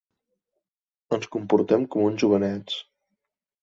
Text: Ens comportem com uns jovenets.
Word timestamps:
Ens 1.19 1.31
comportem 1.37 1.87
com 1.97 2.09
uns 2.09 2.27
jovenets. 2.27 2.85